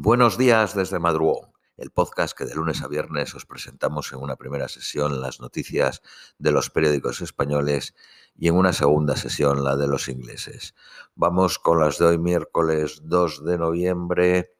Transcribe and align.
Buenos 0.00 0.38
días 0.38 0.76
desde 0.76 1.00
Madrugón, 1.00 1.50
el 1.76 1.90
podcast 1.90 2.38
que 2.38 2.44
de 2.44 2.54
lunes 2.54 2.82
a 2.82 2.86
viernes 2.86 3.34
os 3.34 3.46
presentamos 3.46 4.12
en 4.12 4.20
una 4.20 4.36
primera 4.36 4.68
sesión 4.68 5.20
las 5.20 5.40
noticias 5.40 6.02
de 6.38 6.52
los 6.52 6.70
periódicos 6.70 7.20
españoles 7.20 7.96
y 8.36 8.46
en 8.46 8.54
una 8.54 8.72
segunda 8.72 9.16
sesión 9.16 9.64
la 9.64 9.74
de 9.74 9.88
los 9.88 10.08
ingleses. 10.08 10.76
Vamos 11.16 11.58
con 11.58 11.80
las 11.80 11.98
de 11.98 12.06
hoy 12.06 12.18
miércoles 12.18 13.00
2 13.06 13.44
de 13.44 13.58
noviembre 13.58 14.54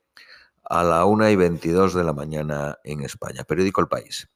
a 0.64 0.82
la 0.82 1.04
1 1.04 1.30
y 1.30 1.36
22 1.36 1.94
de 1.94 2.02
la 2.02 2.12
mañana 2.12 2.78
en 2.82 3.02
España. 3.02 3.44
Periódico 3.44 3.80
El 3.80 3.86
País. 3.86 4.28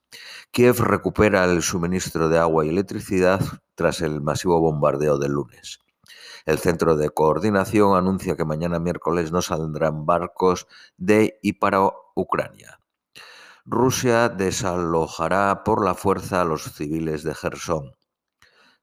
Kiev 0.53 0.79
recupera 0.79 1.43
el 1.47 1.63
suministro 1.63 2.29
de 2.29 2.39
agua 2.39 2.65
y 2.65 2.69
electricidad 2.69 3.41
tras 3.75 4.03
el 4.03 4.21
masivo 4.21 4.61
bombardeo 4.61 5.19
del 5.19 5.33
lunes. 5.33 5.81
El 6.45 6.59
Centro 6.59 6.97
de 6.97 7.11
Coordinación 7.11 7.97
anuncia 7.97 8.37
que 8.37 8.45
mañana 8.45 8.79
miércoles 8.79 9.31
no 9.33 9.43
saldrán 9.43 10.07
barcos 10.07 10.67
de 10.97 11.39
y 11.43 11.55
para 11.55 11.89
Ucrania. 12.15 12.81
Rusia 13.65 14.29
desalojará 14.29 15.63
por 15.65 15.85
la 15.85 15.95
fuerza 15.95 16.41
a 16.41 16.45
los 16.45 16.65
civiles 16.73 17.23
de 17.23 17.35
Gerson. 17.35 17.95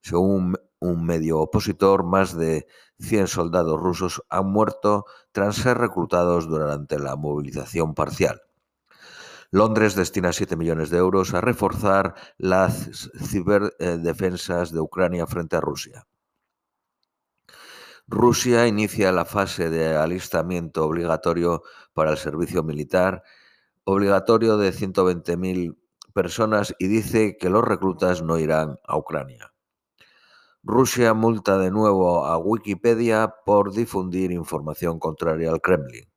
Según 0.01 0.55
un 0.79 1.05
medio 1.05 1.39
opositor, 1.39 2.05
más 2.05 2.37
de 2.37 2.65
100 2.99 3.27
soldados 3.27 3.79
rusos 3.79 4.23
han 4.29 4.47
muerto 4.47 5.05
tras 5.33 5.57
ser 5.57 5.77
reclutados 5.77 6.47
durante 6.47 6.97
la 6.97 7.17
movilización 7.17 7.93
parcial. 7.93 8.41
Londres 9.51 9.95
destina 9.95 10.31
7 10.31 10.55
millones 10.55 10.91
de 10.91 10.97
euros 10.97 11.33
a 11.33 11.41
reforzar 11.41 12.15
las 12.37 13.09
ciberdefensas 13.19 14.71
de 14.71 14.79
Ucrania 14.79 15.25
frente 15.25 15.55
a 15.55 15.61
Rusia. 15.61 16.05
Rusia 18.11 18.65
inicia 18.65 19.11
la 19.11 19.23
fase 19.23 19.69
de 19.69 19.95
alistamiento 19.95 20.83
obligatorio 20.83 21.61
para 21.93 22.09
el 22.09 22.17
servicio 22.17 22.63
militar, 22.63 23.21
obligatorio 23.83 24.57
de 24.57 24.73
120.000 24.73 25.77
personas, 26.11 26.73
y 26.79 26.87
dice 26.87 27.37
que 27.37 27.51
los 27.51 27.63
reclutas 27.63 28.23
no 28.23 28.39
irán 28.39 28.79
a 28.83 28.97
Ucrania. 28.97 29.53
Rusia 30.63 31.13
multa 31.13 31.59
de 31.59 31.69
nuevo 31.69 32.25
a 32.25 32.39
Wikipedia 32.39 33.35
por 33.45 33.73
difundir 33.73 34.31
información 34.31 34.97
contraria 34.97 35.51
al 35.51 35.61
Kremlin. 35.61 36.09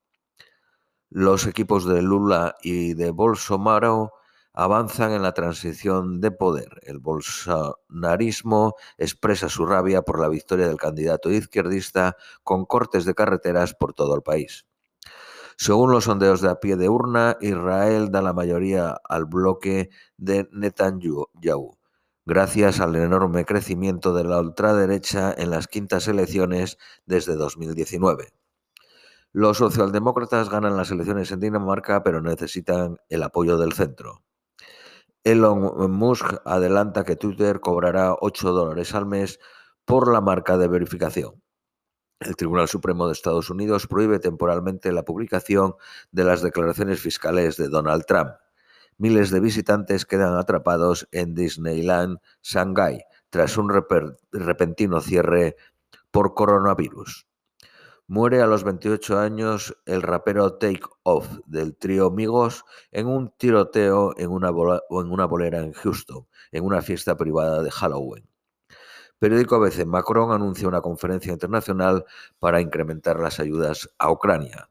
Los 1.11 1.47
equipos 1.47 1.85
de 1.85 2.01
Lula 2.01 2.55
y 2.63 2.95
de 2.95 3.11
Bolsonaro 3.11 4.13
avanzan 4.55 5.13
en 5.13 5.23
la 5.23 5.33
transición 5.33 6.21
de 6.21 6.31
poder. 6.31 6.81
El 6.83 6.99
bolsonarismo 6.99 8.75
expresa 8.99 9.49
su 9.49 9.67
rabia 9.67 10.03
por 10.03 10.21
la 10.21 10.29
victoria 10.29 10.69
del 10.69 10.77
candidato 10.77 11.31
izquierdista 11.31 12.17
con 12.43 12.67
cortes 12.67 13.05
de 13.05 13.15
carreteras 13.15 13.75
por 13.75 13.95
todo 13.95 14.15
el 14.15 14.23
país. 14.23 14.67
Según 15.57 15.93
los 15.93 16.05
sondeos 16.05 16.41
de 16.41 16.51
a 16.51 16.57
pie 16.57 16.77
de 16.77 16.89
urna, 16.89 17.37
Israel 17.41 18.11
da 18.11 18.23
la 18.23 18.33
mayoría 18.33 18.99
al 19.09 19.27
bloque 19.27 19.91
de 20.17 20.49
Netanyahu, 20.51 21.79
gracias 22.25 22.81
al 22.81 22.97
enorme 22.97 23.45
crecimiento 23.45 24.15
de 24.15 24.25
la 24.25 24.41
ultraderecha 24.41 25.33
en 25.37 25.51
las 25.51 25.69
quintas 25.69 26.09
elecciones 26.09 26.79
desde 27.07 27.37
2019. 27.37 28.33
Los 29.33 29.59
socialdemócratas 29.59 30.51
ganan 30.51 30.77
las 30.77 30.91
elecciones 30.91 31.31
en 31.33 31.41
Dinamarca, 31.41 32.03
pero 32.03 32.21
necesitan 32.21 32.99
el 33.09 33.23
apoyo 33.23 33.57
del 33.57 33.73
centro. 33.73 34.23
Elon 35.25 35.91
Musk 35.93 36.35
adelanta 36.45 37.05
que 37.05 37.15
Twitter 37.15 37.61
cobrará 37.61 38.17
8 38.21 38.51
dólares 38.51 38.93
al 38.95 39.07
mes 39.07 39.39
por 39.85 40.13
la 40.13 40.21
marca 40.21 40.59
de 40.59 40.67
verificación. 40.67 41.41
El 42.19 42.35
Tribunal 42.35 42.67
Supremo 42.67 43.07
de 43.07 43.13
Estados 43.13 43.49
Unidos 43.49 43.87
prohíbe 43.87 44.19
temporalmente 44.19 44.91
la 44.91 45.05
publicación 45.05 45.75
de 46.11 46.25
las 46.25 46.43
declaraciones 46.43 47.01
fiscales 47.01 47.57
de 47.57 47.69
Donald 47.69 48.05
Trump. 48.05 48.31
Miles 48.99 49.31
de 49.31 49.41
visitantes 49.41 50.07
quedan 50.07 50.37
atrapados 50.37 51.09
en 51.13 51.35
Disneyland 51.35 52.19
Shanghai 52.43 53.05
tras 53.31 53.57
un 53.57 53.71
repentino 54.33 55.01
cierre 55.01 55.57
por 56.11 56.35
coronavirus. 56.35 57.27
Muere 58.09 58.43
a 58.43 58.47
los 58.47 58.65
28 58.65 59.19
años 59.19 59.77
el 59.87 60.03
rapero 60.03 60.55
Take 60.55 60.83
Off 61.05 61.29
del 61.47 61.77
trío 61.77 62.11
Migos 62.11 62.65
en 62.91 63.07
un 63.07 63.31
tiroteo 63.39 64.15
en 64.19 64.31
una, 64.31 64.49
en 64.49 65.13
una 65.13 65.25
bolera 65.25 65.61
en 65.61 65.73
Houston, 65.73 66.27
en 66.51 66.65
una 66.65 66.83
fiesta 66.83 67.17
privada 67.17 67.63
de 67.63 67.71
Halloween. 67.71 68.29
Periódico 69.19 69.55
ABC, 69.55 69.87
Macron 69.87 70.33
anuncia 70.33 70.67
una 70.67 70.81
conferencia 70.81 71.33
internacional 71.33 72.05
para 72.41 72.61
incrementar 72.61 73.21
las 73.21 73.39
ayudas 73.39 73.89
a 73.99 74.11
Ucrania. 74.11 74.69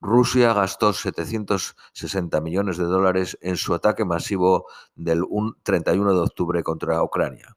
Rusia 0.00 0.52
gastó 0.52 0.92
760 0.92 2.40
millones 2.40 2.76
de 2.76 2.84
dólares 2.84 3.36
en 3.40 3.56
su 3.56 3.74
ataque 3.74 4.04
masivo 4.04 4.66
del 4.94 5.24
31 5.64 6.12
de 6.12 6.20
octubre 6.20 6.62
contra 6.62 7.02
Ucrania. 7.02 7.56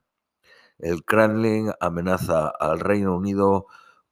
El 0.79 1.03
Kremlin 1.03 1.71
amenaza 1.79 2.47
al 2.47 2.79
Reino 2.79 3.15
Unido 3.15 3.67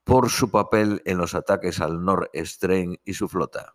por 0.06 0.30
su 0.30 0.50
papel 0.50 1.02
en 1.04 1.18
los 1.18 1.36
ataques 1.36 1.82
al 1.82 2.06
Nord 2.06 2.30
Stream 2.34 2.96
y 3.04 3.16
su 3.16 3.28
flota. 3.28 3.74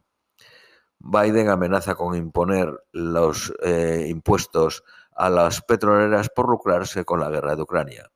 Biden 1.01 1.49
amenaza 1.49 1.97
con 1.97 2.17
imponer 2.17 2.73
los 2.93 3.53
eh, 3.63 4.07
impuestos 4.09 4.85
a 5.15 5.29
las 5.29 5.61
petroleras 5.61 6.31
por 6.35 6.49
lucrarse 6.49 7.05
con 7.05 7.21
la 7.21 7.31
guerra 7.31 7.57
de 7.57 7.63
Ucrania. 7.63 8.11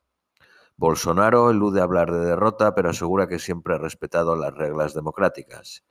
Bolsonaro 0.77 1.51
elude 1.51 1.81
hablar 1.81 2.13
de 2.13 2.25
derrota, 2.25 2.75
pero 2.75 2.91
asegura 2.91 3.27
que 3.27 3.39
siempre 3.39 3.75
ha 3.75 3.79
respetado 3.79 4.37
las 4.37 4.55
reglas 4.55 4.95
democráticas. 4.95 5.85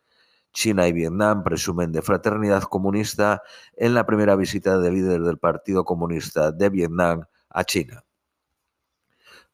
China 0.53 0.87
y 0.87 0.93
Vietnam 0.93 1.43
presumen 1.43 1.91
de 1.91 2.01
fraternidad 2.01 2.63
comunista 2.63 3.41
en 3.75 3.95
la 3.95 4.05
primera 4.05 4.35
visita 4.35 4.77
del 4.77 4.93
líder 4.93 5.21
del 5.23 5.39
Partido 5.39 5.83
Comunista 5.83 6.51
de 6.51 6.69
Vietnam 6.69 7.25
a 7.49 7.63
China. 7.63 8.03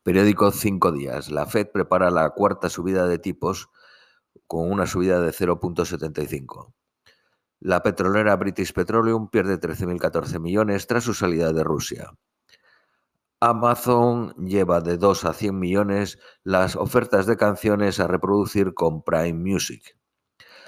Periódico 0.04 0.52
Cinco 0.52 0.92
Días. 0.94 1.30
La 1.30 1.46
Fed 1.46 1.68
prepara 1.74 2.10
la 2.10 2.30
cuarta 2.30 2.70
subida 2.70 3.06
de 3.06 3.20
tipos 3.20 3.70
con 4.48 4.72
una 4.72 4.88
subida 4.88 5.20
de 5.20 5.32
0.75. 5.32 6.74
La 7.60 7.84
petrolera 7.84 8.36
British 8.38 8.72
Petroleum 8.72 9.30
pierde 9.30 9.60
13.014 9.60 10.40
millones 10.40 10.88
tras 10.88 11.04
su 11.04 11.14
salida 11.14 11.52
de 11.52 11.64
Rusia. 11.64 12.12
Amazon 13.42 14.34
lleva 14.38 14.80
de 14.80 14.98
2 14.98 15.26
a 15.26 15.34
100 15.34 15.60
millones 15.60 16.20
las 16.44 16.78
ofertas 16.78 17.26
de 17.26 17.36
canciones 17.36 18.00
a 18.00 18.08
reproducir 18.08 18.74
con 18.74 19.04
Prime 19.04 19.34
Music. 19.34 19.98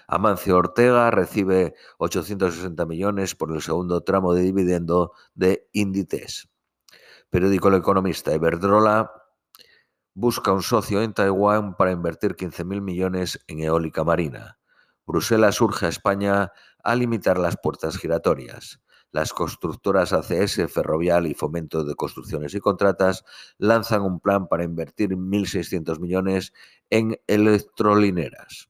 Amancio 0.08 0.58
Ortega 0.58 1.10
recibe 1.10 1.74
860 2.00 2.86
millones 2.86 3.36
por 3.36 3.54
el 3.54 3.62
segundo 3.62 4.02
tramo 4.02 4.34
de 4.34 4.42
dividendo 4.42 5.14
de 5.36 5.70
Inditex. 5.72 6.50
Periódico 7.30 7.70
El 7.70 7.76
Economista. 7.76 8.34
Iberdrola 8.34 9.10
busca 10.14 10.52
un 10.52 10.62
socio 10.62 11.02
en 11.02 11.14
Taiwán 11.14 11.76
para 11.76 11.92
invertir 11.92 12.36
15.000 12.36 12.82
millones 12.82 13.40
en 13.48 13.60
eólica 13.60 14.04
marina. 14.04 14.60
Bruselas 15.06 15.60
urge 15.62 15.86
a 15.86 15.90
España 15.90 16.52
a 16.84 16.96
limitar 16.96 17.38
las 17.38 17.58
puertas 17.58 17.98
giratorias. 17.98 18.82
Las 19.12 19.34
constructoras 19.34 20.14
ACS, 20.14 20.72
Ferrovial 20.72 21.28
y 21.28 21.34
Fomento 21.34 21.84
de 21.84 21.96
Construcciones 21.96 22.54
y 22.56 22.62
Contratas 22.62 23.26
lanzan 23.58 24.04
un 24.04 24.22
plan 24.22 24.48
para 24.48 24.64
invertir 24.64 25.10
1.600 25.12 26.00
millones 26.00 26.54
en 26.90 27.20
electrolineras. 27.28 28.70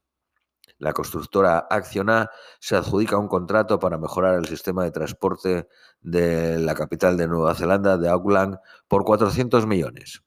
La 0.79 0.93
constructora 0.93 1.59
Acciona 1.69 2.31
se 2.59 2.75
adjudica 2.75 3.17
un 3.17 3.27
contrato 3.27 3.77
para 3.77 3.99
mejorar 3.99 4.39
el 4.39 4.47
sistema 4.47 4.83
de 4.83 4.89
transporte 4.89 5.67
de 6.01 6.57
la 6.57 6.73
capital 6.73 7.17
de 7.17 7.27
Nueva 7.27 7.53
Zelanda, 7.53 7.99
de 7.99 8.09
Auckland, 8.09 8.57
por 8.87 9.05
400 9.05 9.67
millones. 9.67 10.23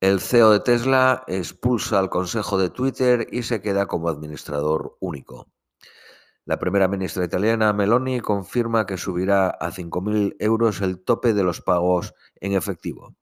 El 0.00 0.20
CEO 0.20 0.50
de 0.50 0.60
Tesla 0.60 1.24
expulsa 1.26 1.98
al 1.98 2.10
consejo 2.10 2.58
de 2.58 2.68
Twitter 2.68 3.28
y 3.32 3.44
se 3.44 3.62
queda 3.62 3.86
como 3.86 4.10
administrador 4.10 4.98
único. 5.00 5.48
La 6.44 6.58
primera 6.58 6.86
ministra 6.86 7.24
italiana, 7.24 7.72
Meloni, 7.72 8.20
confirma 8.20 8.84
que 8.84 8.98
subirá 8.98 9.48
a 9.48 9.72
5.000 9.72 10.36
euros 10.38 10.82
el 10.82 11.02
tope 11.02 11.32
de 11.32 11.42
los 11.42 11.62
pagos 11.62 12.14
en 12.36 12.52
efectivo. 12.52 13.16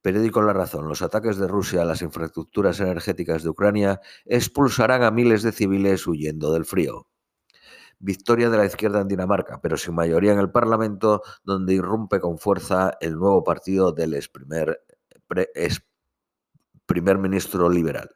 Periódico 0.00 0.40
La 0.40 0.54
Razón. 0.54 0.88
Los 0.88 1.02
ataques 1.02 1.36
de 1.36 1.46
Rusia 1.46 1.82
a 1.82 1.84
las 1.84 2.00
infraestructuras 2.00 2.80
energéticas 2.80 3.42
de 3.42 3.50
Ucrania 3.50 4.00
expulsarán 4.24 5.02
a 5.02 5.10
miles 5.10 5.42
de 5.42 5.52
civiles 5.52 6.06
huyendo 6.06 6.50
del 6.54 6.64
frío. 6.64 7.08
Victoria 7.98 8.48
de 8.48 8.56
la 8.56 8.64
izquierda 8.64 9.02
en 9.02 9.08
Dinamarca, 9.08 9.60
pero 9.60 9.76
sin 9.76 9.94
mayoría 9.94 10.32
en 10.32 10.38
el 10.38 10.50
Parlamento, 10.50 11.20
donde 11.44 11.74
irrumpe 11.74 12.20
con 12.20 12.38
fuerza 12.38 12.96
el 13.02 13.16
nuevo 13.16 13.44
partido 13.44 13.92
del 13.92 14.14
ex 14.14 14.30
primer, 14.30 14.82
primer 16.90 17.18
ministro 17.18 17.70
liberal. 17.70 18.10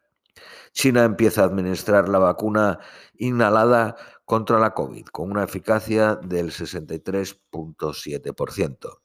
China 0.72 1.04
empieza 1.04 1.42
a 1.42 1.44
administrar 1.44 2.08
la 2.08 2.18
vacuna 2.18 2.80
inhalada 3.16 3.94
contra 4.24 4.58
la 4.58 4.74
COVID 4.74 5.04
con 5.12 5.30
una 5.30 5.44
eficacia 5.44 6.16
del 6.16 6.50
63.7%. 6.50 8.98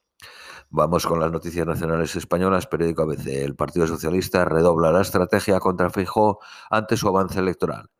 Vamos 0.71 1.05
con 1.05 1.19
las 1.19 1.31
noticias 1.31 1.67
nacionales 1.67 2.15
españolas. 2.15 2.65
Periódico 2.65 3.03
ABC. 3.03 3.27
El 3.27 3.55
Partido 3.55 3.85
Socialista 3.85 4.43
redobla 4.43 4.91
la 4.91 5.01
estrategia 5.01 5.59
contra 5.59 5.91
Feijóo 5.91 6.39
ante 6.71 6.97
su 6.97 7.07
avance 7.07 7.37
electoral. 7.37 7.91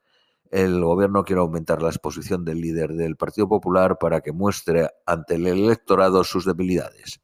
el 0.49 0.83
gobierno 0.83 1.23
quiere 1.23 1.41
aumentar 1.41 1.83
la 1.83 1.89
exposición 1.89 2.45
del 2.45 2.61
líder 2.61 2.93
del 2.93 3.15
Partido 3.15 3.47
Popular 3.47 3.99
para 3.99 4.21
que 4.21 4.31
muestre 4.31 4.89
ante 5.05 5.35
el 5.35 5.45
electorado 5.45 6.23
sus 6.23 6.45
debilidades. 6.45 7.21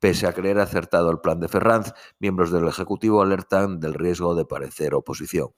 Pese 0.00 0.26
a 0.26 0.32
creer 0.32 0.60
acertado 0.60 1.10
el 1.10 1.20
plan 1.20 1.40
de 1.40 1.48
Ferranz, 1.48 1.92
miembros 2.18 2.52
del 2.52 2.68
Ejecutivo 2.68 3.22
alertan 3.22 3.80
del 3.80 3.94
riesgo 3.94 4.34
de 4.34 4.44
parecer 4.44 4.94
oposición. 4.94 5.50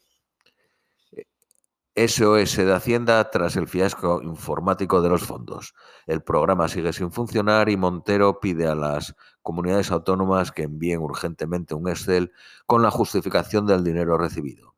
SOS 1.97 2.57
de 2.57 2.73
Hacienda 2.73 3.31
tras 3.31 3.57
el 3.57 3.67
fiasco 3.69 4.23
informático 4.23 5.03
de 5.03 5.09
los 5.09 5.23
fondos. 5.23 5.75
El 6.07 6.23
programa 6.23 6.69
sigue 6.69 6.93
sin 6.93 7.11
funcionar 7.11 7.69
y 7.69 7.77
Montero 7.77 8.39
pide 8.41 8.69
a 8.69 8.75
las 8.75 9.15
comunidades 9.43 9.91
autónomas 9.91 10.53
que 10.53 10.63
envíen 10.63 11.01
urgentemente 11.01 11.75
un 11.75 11.89
Excel 11.89 12.33
con 12.65 12.83
la 12.83 12.91
justificación 12.91 13.67
del 13.67 13.85
dinero 13.85 14.17
recibido. 14.17 14.77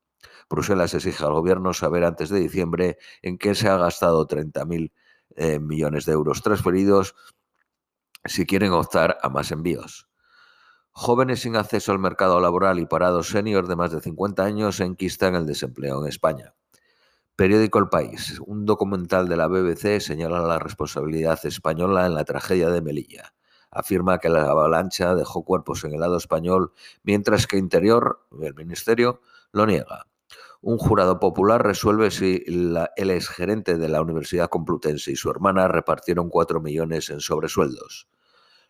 Bruselas 0.49 0.95
exige 0.95 1.25
al 1.25 1.35
gobierno 1.35 1.73
saber 1.73 2.05
antes 2.05 2.31
de 2.31 2.41
diciembre 2.41 2.99
en 3.21 3.39
qué 3.39 3.55
se 3.55 3.69
ha 3.69 3.77
gastado 3.77 4.27
30.000 4.27 4.91
eh, 5.37 5.59
millones 5.61 6.07
de 6.07 6.13
euros 6.13 6.43
transferidos 6.43 7.15
si 8.25 8.47
quieren 8.47 8.73
optar 8.73 9.19
a 9.23 9.29
más 9.29 9.51
envíos. 9.51 10.09
Jóvenes 10.93 11.41
sin 11.41 11.57
acceso 11.57 11.93
al 11.93 11.99
mercado 11.99 12.39
laboral 12.41 12.79
y 12.79 12.87
parados 12.87 13.29
senior 13.29 13.67
de 13.67 13.77
más 13.77 13.93
de 13.93 14.01
50 14.01 14.45
años 14.45 14.81
enquistan 14.81 15.35
el 15.35 15.47
desempleo 15.47 16.03
en 16.03 16.09
España. 16.09 16.55
Periódico 17.35 17.79
El 17.79 17.89
País. 17.89 18.39
Un 18.45 18.67
documental 18.67 19.27
de 19.27 19.37
la 19.37 19.49
BBC 19.49 20.01
señala 20.01 20.41
la 20.43 20.59
responsabilidad 20.59 21.41
española 21.45 22.05
en 22.07 22.15
la 22.15 22.25
tragedia 22.25 22.69
de 22.69 22.83
Melilla. 22.83 23.33
Afirma 23.71 24.19
que 24.19 24.29
la 24.29 24.43
avalancha 24.43 25.15
dejó 25.15 25.45
cuerpos 25.45 25.83
en 25.85 25.95
el 25.95 26.01
lado 26.01 26.19
español, 26.19 26.73
mientras 27.03 27.47
que 27.47 27.57
Interior, 27.57 28.27
el 28.43 28.55
Ministerio, 28.55 29.23
lo 29.51 29.65
niega. 29.65 30.07
Un 30.61 30.77
jurado 30.77 31.19
popular 31.19 31.65
resuelve 31.65 32.11
si 32.11 32.45
el 32.47 33.11
exgerente 33.11 33.79
de 33.79 33.89
la 33.89 34.03
Universidad 34.03 34.51
Complutense 34.51 35.11
y 35.11 35.17
su 35.17 35.31
hermana 35.31 35.69
repartieron 35.69 36.29
cuatro 36.29 36.61
millones 36.61 37.09
en 37.09 37.21
sobresueldos. 37.21 38.09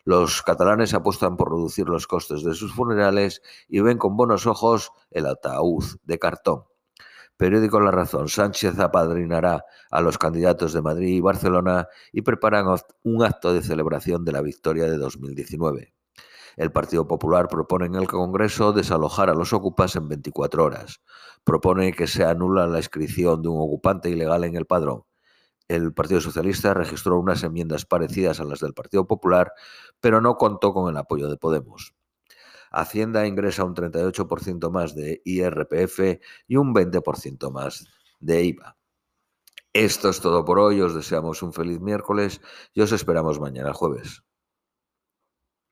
Los 0.05 0.41
catalanes 0.41 0.93
apuestan 0.93 1.37
por 1.37 1.51
reducir 1.51 1.87
los 1.87 2.07
costes 2.07 2.43
de 2.43 2.53
sus 2.53 2.73
funerales 2.73 3.41
y 3.69 3.79
ven 3.79 3.97
con 3.97 4.17
buenos 4.17 4.47
ojos 4.47 4.91
el 5.11 5.25
ataúd 5.25 5.85
de 6.03 6.19
cartón. 6.19 6.63
Periódico 7.37 7.79
La 7.79 7.91
Razón. 7.91 8.29
Sánchez 8.29 8.79
apadrinará 8.79 9.65
a 9.89 10.01
los 10.01 10.17
candidatos 10.17 10.73
de 10.73 10.81
Madrid 10.81 11.15
y 11.15 11.21
Barcelona 11.21 11.87
y 12.11 12.21
preparan 12.21 12.67
un 13.03 13.23
acto 13.23 13.53
de 13.53 13.63
celebración 13.63 14.23
de 14.23 14.31
la 14.33 14.41
victoria 14.41 14.85
de 14.85 14.97
2019. 14.97 15.93
El 16.55 16.71
Partido 16.71 17.07
Popular 17.07 17.47
propone 17.47 17.87
en 17.87 17.95
el 17.95 18.07
Congreso 18.07 18.73
desalojar 18.73 19.29
a 19.29 19.33
los 19.33 19.53
ocupas 19.53 19.95
en 19.95 20.07
24 20.07 20.63
horas. 20.63 21.01
Propone 21.43 21.93
que 21.93 22.07
se 22.07 22.23
anula 22.23 22.67
la 22.67 22.77
inscripción 22.77 23.41
de 23.41 23.47
un 23.47 23.57
ocupante 23.59 24.09
ilegal 24.09 24.43
en 24.43 24.55
el 24.55 24.65
padrón. 24.65 25.03
El 25.67 25.93
Partido 25.93 26.21
Socialista 26.21 26.73
registró 26.73 27.17
unas 27.17 27.43
enmiendas 27.43 27.85
parecidas 27.85 28.39
a 28.39 28.43
las 28.43 28.59
del 28.59 28.73
Partido 28.73 29.07
Popular, 29.07 29.53
pero 29.99 30.21
no 30.21 30.35
contó 30.35 30.73
con 30.73 30.89
el 30.89 30.97
apoyo 30.97 31.29
de 31.29 31.37
Podemos. 31.37 31.93
Hacienda 32.71 33.27
ingresa 33.27 33.63
un 33.63 33.75
38% 33.75 34.71
más 34.71 34.95
de 34.95 35.21
IRPF 35.23 36.19
y 36.47 36.55
un 36.57 36.73
20% 36.73 37.51
más 37.51 37.87
de 38.19 38.43
IVA. 38.43 38.77
Esto 39.73 40.09
es 40.09 40.19
todo 40.19 40.45
por 40.45 40.59
hoy, 40.59 40.81
os 40.81 40.93
deseamos 40.93 41.41
un 41.41 41.53
feliz 41.53 41.79
miércoles 41.79 42.41
y 42.73 42.81
os 42.81 42.91
esperamos 42.91 43.39
mañana 43.39 43.73
jueves. 43.73 44.23